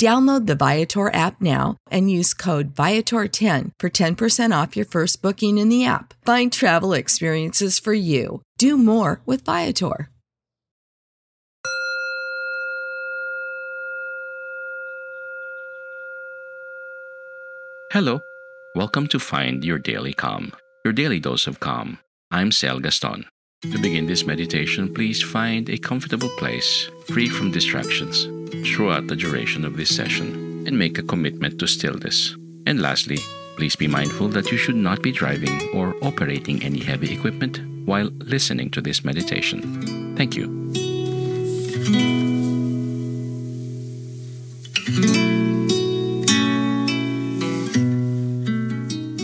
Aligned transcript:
Download 0.00 0.46
the 0.46 0.54
Viator 0.54 1.12
app 1.12 1.42
now 1.42 1.76
and 1.90 2.10
use 2.10 2.32
code 2.32 2.74
Viator10 2.74 3.72
for 3.78 3.90
10% 3.90 4.62
off 4.62 4.74
your 4.74 4.86
first 4.86 5.20
booking 5.20 5.58
in 5.58 5.68
the 5.68 5.84
app. 5.84 6.14
Find 6.24 6.50
travel 6.50 6.94
experiences 6.94 7.78
for 7.78 7.92
you. 7.92 8.40
Do 8.56 8.78
more 8.78 9.20
with 9.26 9.44
Viator. 9.44 10.08
Hello. 17.92 18.20
Welcome 18.74 19.06
to 19.08 19.18
Find 19.18 19.62
Your 19.62 19.78
Daily 19.78 20.14
Calm, 20.14 20.52
your 20.82 20.94
daily 20.94 21.20
dose 21.20 21.46
of 21.46 21.60
calm. 21.60 21.98
I'm 22.30 22.52
Sel 22.52 22.80
Gaston. 22.80 23.26
To 23.64 23.78
begin 23.78 24.06
this 24.06 24.24
meditation, 24.24 24.94
please 24.94 25.22
find 25.22 25.68
a 25.68 25.76
comfortable 25.76 26.30
place, 26.38 26.88
free 27.08 27.28
from 27.28 27.50
distractions, 27.50 28.26
throughout 28.64 29.06
the 29.06 29.16
duration 29.16 29.64
of 29.64 29.76
this 29.76 29.94
session, 29.94 30.64
and 30.66 30.78
make 30.78 30.98
a 30.98 31.02
commitment 31.02 31.58
to 31.58 31.66
stillness. 31.66 32.36
And 32.66 32.80
lastly, 32.80 33.18
please 33.56 33.76
be 33.76 33.88
mindful 33.88 34.28
that 34.28 34.50
you 34.50 34.58
should 34.58 34.76
not 34.76 35.02
be 35.02 35.12
driving 35.12 35.70
or 35.74 35.94
operating 36.02 36.62
any 36.62 36.80
heavy 36.80 37.12
equipment 37.12 37.60
while 37.86 38.10
listening 38.18 38.70
to 38.70 38.80
this 38.80 39.04
meditation. 39.04 40.14
Thank 40.16 40.36
you. 40.36 40.46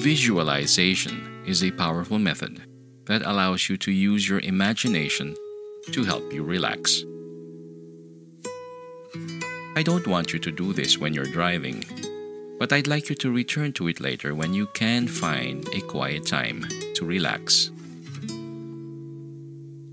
Visualization 0.00 1.44
is 1.46 1.62
a 1.62 1.70
powerful 1.72 2.18
method 2.18 2.62
that 3.06 3.22
allows 3.22 3.68
you 3.68 3.76
to 3.78 3.90
use 3.90 4.28
your 4.28 4.40
imagination 4.40 5.34
to 5.92 6.04
help 6.04 6.32
you 6.32 6.42
relax. 6.42 7.04
I 9.76 9.82
don't 9.82 10.06
want 10.06 10.32
you 10.32 10.38
to 10.38 10.52
do 10.52 10.72
this 10.72 10.98
when 10.98 11.14
you're 11.14 11.24
driving, 11.24 11.84
but 12.60 12.72
I'd 12.72 12.86
like 12.86 13.08
you 13.08 13.16
to 13.16 13.32
return 13.32 13.72
to 13.72 13.88
it 13.88 13.98
later 13.98 14.32
when 14.32 14.54
you 14.54 14.66
can 14.68 15.08
find 15.08 15.68
a 15.74 15.80
quiet 15.80 16.26
time 16.26 16.64
to 16.94 17.04
relax. 17.04 17.72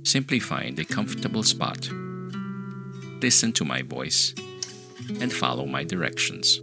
Simply 0.04 0.40
find 0.40 0.78
a 0.78 0.86
comfortable 0.86 1.42
spot, 1.42 1.90
listen 3.22 3.54
to 3.54 3.66
my 3.66 3.82
voice, 3.82 4.36
and 5.20 5.34
follow 5.34 5.66
my 5.66 5.84
directions. 5.84 6.62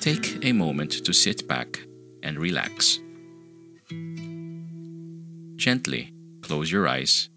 Take 0.00 0.42
a 0.42 0.52
moment 0.52 1.04
to 1.04 1.12
sit 1.12 1.46
back 1.46 1.78
and 2.22 2.38
relax. 2.38 3.00
Gently 5.56 6.14
close 6.40 6.72
your 6.72 6.88
eyes 6.88 7.28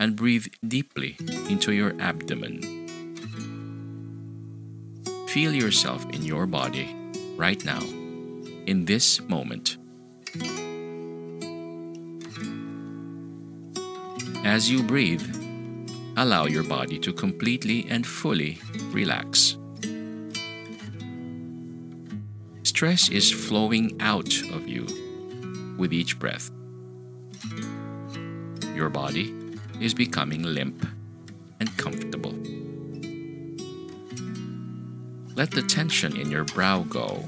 and 0.00 0.16
breathe 0.16 0.46
deeply 0.66 1.16
into 1.48 1.72
your 1.72 1.94
abdomen. 2.00 2.60
Feel 5.28 5.54
yourself 5.54 6.04
in 6.10 6.22
your 6.22 6.46
body 6.46 6.96
right 7.36 7.62
now, 7.64 7.80
in 8.66 8.86
this 8.86 9.20
moment. 9.28 9.76
As 14.42 14.70
you 14.70 14.82
breathe, 14.82 15.22
allow 16.16 16.46
your 16.46 16.64
body 16.64 16.98
to 16.98 17.12
completely 17.12 17.86
and 17.88 18.06
fully 18.06 18.58
relax. 18.90 19.58
Stress 22.62 23.10
is 23.10 23.30
flowing 23.30 24.00
out 24.00 24.32
of 24.54 24.66
you 24.66 24.86
with 25.76 25.92
each 25.92 26.18
breath. 26.18 26.50
Your 28.74 28.88
body 28.88 29.39
is 29.80 29.94
becoming 29.94 30.42
limp 30.42 30.86
and 31.58 31.76
comfortable. 31.78 32.34
Let 35.34 35.50
the 35.52 35.62
tension 35.62 36.16
in 36.16 36.30
your 36.30 36.44
brow 36.44 36.80
go. 36.82 37.24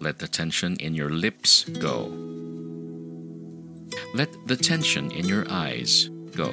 Let 0.00 0.18
the 0.18 0.28
tension 0.28 0.76
in 0.76 0.94
your 0.94 1.08
lips 1.08 1.64
go. 1.64 2.12
Let 4.12 4.28
the 4.46 4.56
tension 4.56 5.10
in 5.10 5.26
your 5.26 5.46
eyes 5.50 6.10
go. 6.34 6.50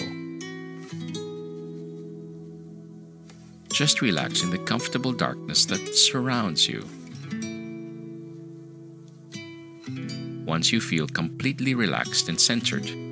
Just 3.73 4.01
relax 4.01 4.43
in 4.43 4.51
the 4.51 4.59
comfortable 4.59 5.11
darkness 5.11 5.65
that 5.65 5.95
surrounds 5.95 6.69
you. 6.69 6.85
Once 10.45 10.71
you 10.71 10.79
feel 10.79 11.07
completely 11.07 11.73
relaxed 11.73 12.29
and 12.29 12.39
centered, 12.39 13.02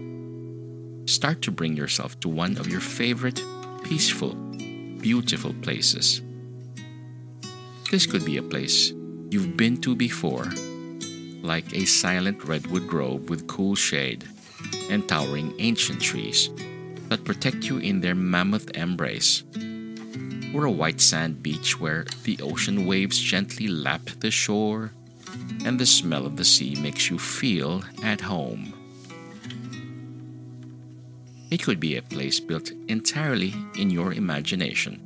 start 1.12 1.42
to 1.42 1.52
bring 1.52 1.76
yourself 1.76 2.20
to 2.22 2.30
one 2.30 2.58
of 2.58 2.68
your 2.68 2.80
favorite, 2.80 3.44
peaceful, 3.84 4.34
beautiful 4.34 5.54
places. 5.62 6.22
This 7.92 8.06
could 8.06 8.24
be 8.24 8.38
a 8.38 8.44
place 8.44 8.94
you've 9.30 9.58
been 9.58 9.82
to 9.82 9.96
before, 9.96 10.48
like 11.42 11.74
a 11.74 11.86
silent 11.86 12.44
redwood 12.46 12.88
grove 12.88 13.30
with 13.30 13.48
cool 13.48 13.76
shade 13.76 14.24
and 14.90 15.08
towering 15.08 15.54
ancient 15.60 16.02
trees 16.02 16.50
that 17.10 17.26
protect 17.26 17.66
you 17.66 17.78
in 17.78 18.00
their 18.00 18.16
mammoth 18.16 18.70
embrace 18.78 19.44
or 20.54 20.66
a 20.66 20.72
white 20.72 21.02
sand 21.02 21.44
beach 21.44 21.80
where 21.80 22.06
the 22.24 22.40
ocean 22.42 22.86
waves 22.86 23.20
gently 23.20 23.68
lap 23.68 24.02
the 24.20 24.32
shore 24.32 24.92
and 25.66 25.80
the 25.80 25.86
smell 25.86 26.26
of 26.26 26.38
the 26.38 26.46
sea 26.46 26.76
makes 26.76 27.10
you 27.10 27.18
feel 27.18 27.84
at 28.04 28.22
home. 28.22 28.81
It 31.52 31.62
could 31.62 31.80
be 31.80 31.98
a 31.98 32.02
place 32.02 32.40
built 32.40 32.72
entirely 32.88 33.54
in 33.78 33.90
your 33.90 34.14
imagination. 34.14 35.02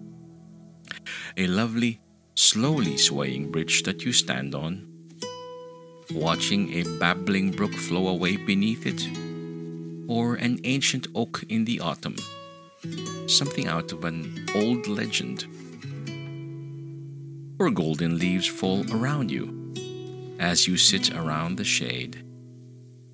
A 1.37 1.47
lovely, 1.47 1.99
slowly 2.35 2.97
swaying 2.97 3.51
bridge 3.51 3.83
that 3.83 4.05
you 4.05 4.13
stand 4.13 4.53
on, 4.53 4.87
watching 6.11 6.71
a 6.73 6.83
babbling 6.99 7.51
brook 7.51 7.73
flow 7.73 8.07
away 8.07 8.37
beneath 8.37 8.85
it, 8.85 9.01
or 10.07 10.35
an 10.35 10.59
ancient 10.63 11.07
oak 11.15 11.43
in 11.49 11.65
the 11.65 11.79
autumn 11.79 12.15
something 13.27 13.67
out 13.67 13.91
of 13.91 14.05
an 14.05 14.45
old 14.55 14.87
legend. 14.87 15.45
or 17.57 17.71
golden 17.71 18.19
leaves 18.19 18.45
fall 18.45 18.85
around 18.91 19.31
you 19.31 19.73
as 20.39 20.67
you 20.67 20.77
sit 20.77 21.15
around 21.15 21.55
the 21.55 21.63
shade 21.63 22.23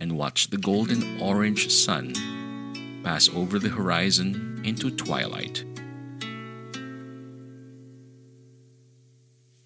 and 0.01 0.17
watch 0.17 0.49
the 0.49 0.57
golden 0.57 1.21
orange 1.21 1.71
sun 1.71 2.11
pass 3.03 3.29
over 3.29 3.59
the 3.59 3.69
horizon 3.69 4.61
into 4.63 4.91
twilight. 4.91 5.63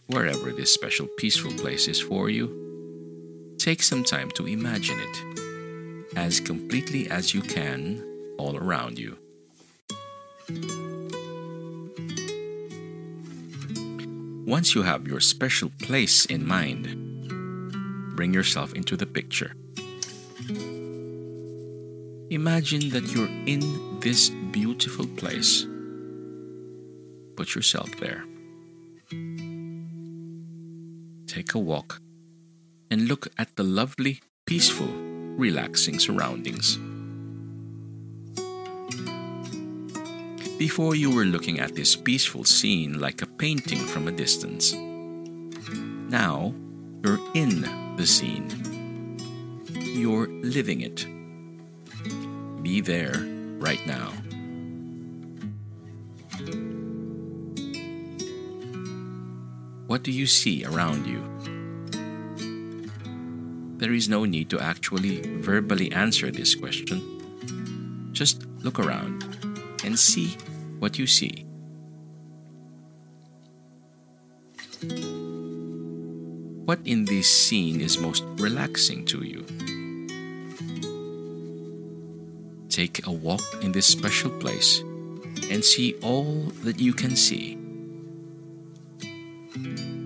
Wherever 0.08 0.52
this 0.52 0.74
special 0.74 1.08
peaceful 1.18 1.52
place 1.54 1.88
is 1.88 2.00
for 2.00 2.30
you, 2.30 3.56
take 3.58 3.82
some 3.82 4.04
time 4.04 4.30
to 4.32 4.48
imagine 4.48 5.00
it 5.00 6.16
as 6.16 6.40
completely 6.40 7.10
as 7.10 7.34
you 7.34 7.42
can 7.42 8.04
all 8.38 8.56
around 8.56 8.98
you. 9.00 9.18
Once 14.46 14.76
you 14.76 14.84
have 14.84 15.08
your 15.08 15.20
special 15.20 15.72
place 15.81 16.26
in 16.26 16.46
mind, 16.46 18.16
bring 18.16 18.34
yourself 18.34 18.74
into 18.74 18.96
the 18.96 19.06
picture. 19.06 19.54
Imagine 22.31 22.89
that 22.89 23.13
you're 23.13 23.30
in 23.45 24.00
this 24.00 24.30
beautiful 24.51 25.06
place. 25.06 25.68
Put 27.36 27.54
yourself 27.54 27.92
there. 27.98 28.25
Take 31.27 31.54
a 31.54 31.60
walk 31.60 32.01
and 32.89 33.07
look 33.07 33.27
at 33.38 33.56
the 33.56 33.63
lovely, 33.63 34.22
peaceful, 34.48 34.88
relaxing 35.38 36.00
surroundings. 36.00 36.77
Before 40.57 40.95
you 40.95 41.13
were 41.13 41.25
looking 41.25 41.60
at 41.60 41.75
this 41.75 41.95
peaceful 41.95 42.44
scene 42.44 43.00
like 43.00 43.21
a 43.21 43.28
painting 43.28 43.86
from 43.86 44.07
a 44.07 44.12
distance. 44.12 44.74
Now 46.10 46.56
you're 47.04 47.19
in 47.36 47.62
the 47.98 48.07
scene. 48.07 48.50
You're 49.75 50.28
living 50.28 50.81
it. 50.81 51.06
Be 52.66 52.82
there 52.82 53.14
right 53.62 53.86
now. 53.86 54.10
What 59.86 60.02
do 60.02 60.10
you 60.10 60.26
see 60.26 60.66
around 60.66 61.06
you? 61.06 61.22
There 63.78 63.94
is 63.94 64.10
no 64.10 64.26
need 64.26 64.50
to 64.50 64.60
actually 64.60 65.22
verbally 65.42 65.92
answer 65.92 66.32
this 66.32 66.56
question. 66.56 68.10
Just 68.14 68.48
look 68.66 68.80
around 68.80 69.22
and 69.86 69.94
see 69.94 70.36
what 70.80 70.98
you 70.98 71.06
see. 71.06 71.46
What 76.66 76.80
in 76.84 77.06
this 77.06 77.30
scene 77.30 77.80
is 77.80 78.00
most 78.00 78.24
relaxing 78.42 79.06
to 79.06 79.22
you? 79.24 79.46
Take 82.75 83.07
a 83.07 83.10
walk 83.10 83.39
in 83.62 83.72
this 83.72 83.86
special 83.88 84.30
place 84.30 84.81
and 85.50 85.63
see 85.63 85.95
all 86.04 86.51
that 86.66 86.77
you 86.77 86.92
can 86.92 87.16
see. 87.16 87.56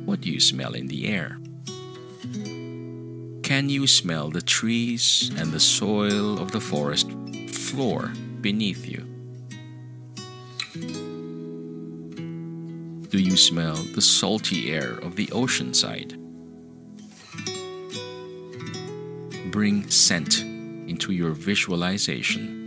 What 0.05 0.21
do 0.21 0.29
you 0.29 0.39
smell 0.39 0.75
in 0.75 0.85
the 0.85 1.07
air? 1.07 1.39
Can 3.41 3.69
you 3.69 3.87
smell 3.87 4.29
the 4.29 4.43
trees 4.43 5.31
and 5.35 5.51
the 5.51 5.59
soil 5.59 6.37
of 6.39 6.51
the 6.51 6.61
forest 6.61 7.09
floor 7.47 8.13
beneath 8.39 8.85
you? 8.85 9.03
Do 13.09 13.17
you 13.17 13.35
smell 13.35 13.77
the 13.95 14.03
salty 14.03 14.71
air 14.71 14.91
of 14.91 15.15
the 15.15 15.31
ocean 15.31 15.73
side? 15.73 16.13
Bring 19.51 19.89
scent 19.89 20.41
into 20.87 21.13
your 21.13 21.31
visualization. 21.31 22.58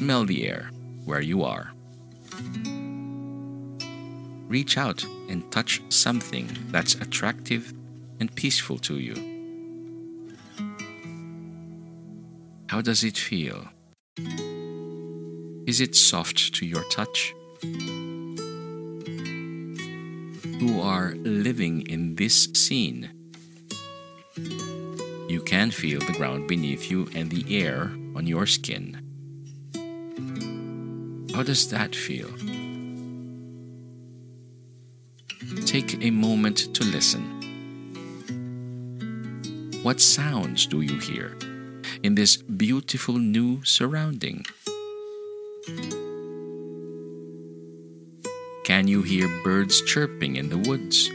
Smell 0.00 0.24
the 0.24 0.48
air 0.48 0.70
where 1.04 1.20
you 1.20 1.44
are. 1.44 1.72
Reach 4.48 4.78
out 4.78 5.04
and 5.28 5.44
touch 5.52 5.82
something 5.90 6.48
that's 6.70 6.94
attractive 6.94 7.74
and 8.18 8.34
peaceful 8.34 8.78
to 8.78 8.98
you. 8.98 9.14
How 12.68 12.80
does 12.80 13.04
it 13.04 13.18
feel? 13.18 13.68
Is 15.66 15.82
it 15.82 15.94
soft 15.94 16.54
to 16.54 16.64
your 16.64 16.84
touch? 16.84 17.34
Who 20.60 20.80
are 20.80 21.12
living 21.16 21.82
in 21.82 22.14
this 22.14 22.48
scene? 22.54 23.10
You 25.28 25.42
can 25.44 25.70
feel 25.70 26.00
the 26.00 26.14
ground 26.16 26.48
beneath 26.48 26.90
you 26.90 27.06
and 27.14 27.30
the 27.30 27.44
air 27.62 27.92
on 28.16 28.26
your 28.26 28.46
skin. 28.46 29.09
How 31.34 31.42
does 31.42 31.70
that 31.70 31.94
feel? 31.94 32.28
Take 35.64 36.04
a 36.04 36.10
moment 36.10 36.74
to 36.74 36.84
listen. 36.84 37.22
What 39.82 40.00
sounds 40.00 40.66
do 40.66 40.82
you 40.82 40.98
hear 40.98 41.36
in 42.02 42.14
this 42.14 42.36
beautiful 42.36 43.14
new 43.14 43.64
surrounding? 43.64 44.44
Can 48.64 48.88
you 48.88 49.02
hear 49.02 49.28
birds 49.42 49.80
chirping 49.82 50.36
in 50.36 50.48
the 50.48 50.58
woods? 50.58 51.08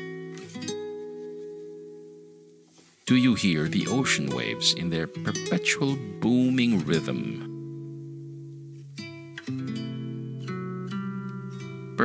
Do 3.05 3.15
you 3.15 3.35
hear 3.35 3.67
the 3.67 3.87
ocean 3.87 4.27
waves 4.35 4.73
in 4.73 4.89
their 4.89 5.07
perpetual 5.07 5.95
booming 6.19 6.85
rhythm? 6.85 7.54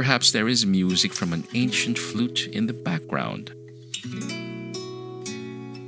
Perhaps 0.00 0.32
there 0.32 0.48
is 0.48 0.64
music 0.64 1.12
from 1.12 1.34
an 1.34 1.46
ancient 1.52 1.98
flute 1.98 2.46
in 2.46 2.66
the 2.66 2.72
background. 2.72 3.50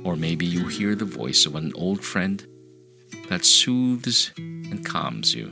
Or 0.05 0.15
maybe 0.15 0.45
you 0.45 0.67
hear 0.67 0.93
the 0.93 1.03
voice 1.03 1.47
of 1.47 1.55
an 1.55 1.71
old 1.73 2.03
friend 2.03 2.45
that 3.29 3.43
soothes 3.43 4.31
and 4.37 4.85
calms 4.85 5.33
you. 5.33 5.47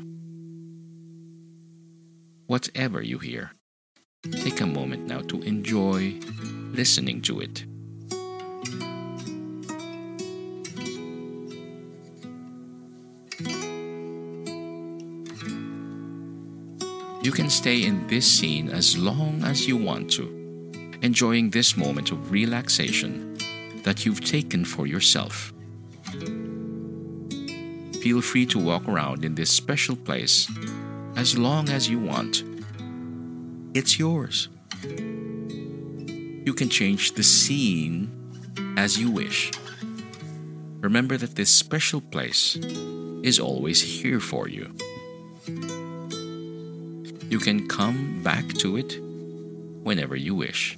Whatever 2.46 3.02
you 3.02 3.18
hear, 3.18 3.54
take 4.32 4.62
a 4.62 4.68
moment 4.68 5.08
now 5.08 5.22
to 5.22 5.42
enjoy 5.42 6.20
listening 6.72 7.24
to 7.24 7.40
it. 7.40 7.66
You 17.24 17.32
can 17.32 17.52
stay 17.52 17.84
in 17.84 18.08
this 18.08 18.26
scene 18.26 18.70
as 18.70 18.98
long 18.98 19.44
as 19.44 19.68
you 19.68 19.78
want 19.78 20.12
to, 20.14 20.26
enjoying 21.04 21.52
this 21.52 21.78
moment 21.78 22.12
of 22.12 22.32
relaxation 22.32 23.38
that 23.84 24.04
you've 24.04 24.26
taken 24.26 24.66
for 24.66 24.88
yourself. 24.88 25.54
Feel 28.02 28.22
free 28.22 28.48
to 28.48 28.58
walk 28.58 28.88
around 28.88 29.24
in 29.24 29.36
this 29.36 29.52
special 29.52 29.96
place 29.96 30.50
as 31.16 31.38
long 31.38 31.70
as 31.70 31.88
you 31.88 32.00
want. 32.00 32.44
It's 33.76 34.00
yours. 34.00 34.50
You 34.84 36.56
can 36.56 36.70
change 36.70 37.12
the 37.12 37.24
scene 37.24 38.10
as 38.78 38.98
you 38.98 39.12
wish. 39.12 39.52
Remember 40.80 41.18
that 41.18 41.36
this 41.36 41.52
special 41.52 42.02
place 42.02 42.56
is 43.22 43.40
always 43.40 43.80
here 43.80 44.20
for 44.20 44.48
you 44.48 44.74
you 47.32 47.40
can 47.40 47.66
come 47.66 48.22
back 48.22 48.46
to 48.56 48.76
it 48.76 49.00
whenever 49.84 50.18
you 50.18 50.36
wish. 50.36 50.78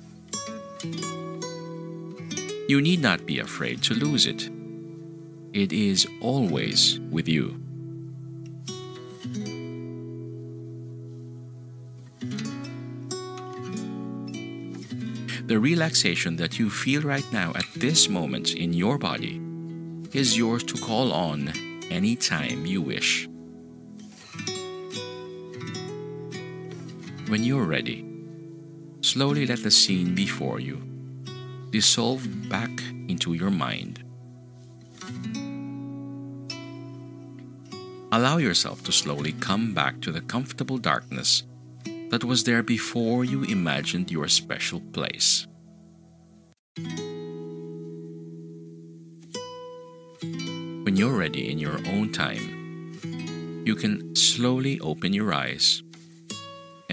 You 2.68 2.80
need 2.80 3.02
not 3.02 3.26
be 3.26 3.40
afraid 3.40 3.82
to 3.84 3.96
lose 3.96 4.28
it. 4.28 4.52
It 5.52 5.74
is 5.74 6.08
always 6.22 7.00
with 7.10 7.28
you. 7.28 7.60
The 15.48 15.60
relaxation 15.60 16.36
that 16.36 16.60
you 16.60 16.70
feel 16.70 17.02
right 17.02 17.26
now 17.34 17.52
at 17.56 17.66
this 17.76 18.08
moment 18.08 18.54
in 18.54 18.74
your 18.74 19.00
body 19.00 19.42
is 20.14 20.38
yours 20.38 20.64
to 20.66 20.76
call 20.76 21.12
on 21.12 21.52
anytime 21.90 22.68
you 22.68 22.84
wish. 22.84 23.28
When 27.34 27.44
you're 27.44 27.66
ready, 27.66 28.06
slowly 29.02 29.48
let 29.48 29.64
the 29.64 29.72
scene 29.72 30.14
before 30.14 30.60
you 30.60 30.78
dissolve 31.72 32.22
back 32.48 32.70
into 33.08 33.34
your 33.34 33.50
mind. 33.50 34.04
Allow 38.12 38.38
yourself 38.38 38.84
to 38.84 38.92
slowly 38.92 39.32
come 39.32 39.74
back 39.74 40.00
to 40.02 40.12
the 40.12 40.22
comfortable 40.22 40.78
darkness 40.78 41.42
that 42.12 42.24
was 42.24 42.44
there 42.44 42.62
before 42.62 43.26
you 43.26 43.42
imagined 43.46 44.12
your 44.12 44.28
special 44.28 44.80
place. 44.94 45.48
When 50.86 50.96
you're 50.96 51.18
ready 51.18 51.50
in 51.52 51.58
your 51.58 51.80
own 51.88 52.12
time, 52.12 53.64
you 53.66 53.74
can 53.74 54.16
slowly 54.16 54.80
open 54.82 55.14
your 55.14 55.34
eyes 55.34 55.82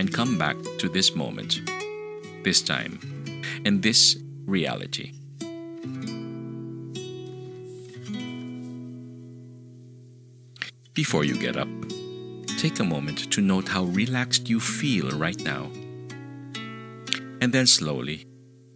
and 0.00 0.14
come 0.14 0.38
back 0.38 0.56
to 0.78 0.88
this 0.88 1.14
moment, 1.14 1.60
this 2.42 2.62
time, 2.62 2.98
and 3.66 3.82
this 3.82 4.16
reality. 4.46 5.12
Before 10.94 11.22
you 11.22 11.34
get 11.36 11.58
up, 11.58 11.68
take 12.58 12.80
a 12.80 12.84
moment 12.84 13.30
to 13.30 13.42
note 13.42 13.68
how 13.68 13.84
relaxed 13.84 14.48
you 14.48 14.58
feel 14.58 15.10
right 15.10 15.38
now. 15.44 15.70
And 17.42 17.52
then 17.52 17.66
slowly, 17.66 18.26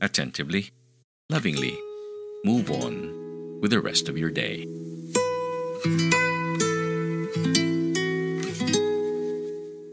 attentively, 0.02 0.72
lovingly, 1.30 1.78
move 2.44 2.70
on 2.70 3.60
with 3.62 3.70
the 3.70 3.80
rest 3.80 4.10
of 4.10 4.18
your 4.18 4.30
day. 4.30 4.66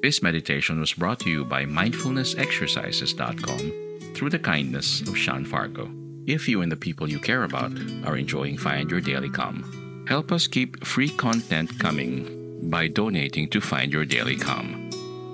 This 0.01 0.23
meditation 0.23 0.79
was 0.79 0.93
brought 0.93 1.19
to 1.19 1.29
you 1.29 1.45
by 1.45 1.65
mindfulnessexercises.com 1.65 4.13
through 4.15 4.31
the 4.31 4.39
kindness 4.39 5.01
of 5.01 5.15
Sean 5.15 5.45
Fargo. 5.45 5.91
If 6.25 6.47
you 6.47 6.63
and 6.63 6.71
the 6.71 6.75
people 6.75 7.07
you 7.07 7.19
care 7.19 7.43
about 7.43 7.71
are 8.03 8.17
enjoying 8.17 8.57
Find 8.57 8.89
Your 8.89 9.01
Daily 9.01 9.29
Calm, 9.29 10.05
help 10.07 10.31
us 10.31 10.47
keep 10.47 10.83
free 10.83 11.09
content 11.09 11.77
coming 11.77 12.67
by 12.69 12.87
donating 12.87 13.47
to 13.49 13.61
Find 13.61 13.93
Your 13.93 14.05
Daily 14.05 14.35
Calm. 14.35 14.89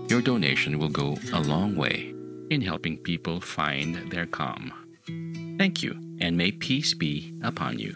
Your 0.09 0.21
donation 0.21 0.79
will 0.79 0.89
go 0.89 1.17
a 1.31 1.39
long 1.39 1.77
way 1.77 2.13
in 2.49 2.61
helping 2.61 2.97
people 2.97 3.39
find 3.39 4.11
their 4.11 4.25
calm. 4.25 4.73
Thank 5.57 5.81
you, 5.81 5.97
and 6.19 6.35
may 6.35 6.51
peace 6.51 6.93
be 6.93 7.33
upon 7.41 7.79
you. 7.79 7.95